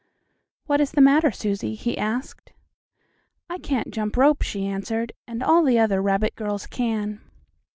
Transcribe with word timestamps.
"What 0.65 0.81
is 0.81 0.93
the 0.93 0.99
matter, 0.99 1.29
Susie?" 1.29 1.75
he 1.75 1.95
asked. 1.95 2.53
"I 3.51 3.59
can't 3.59 3.91
jump 3.93 4.17
rope," 4.17 4.41
she 4.41 4.65
answered, 4.65 5.13
"and 5.27 5.43
all 5.43 5.63
the 5.63 5.77
other 5.77 6.01
rabbit 6.01 6.33
girls 6.35 6.65
can." 6.65 7.21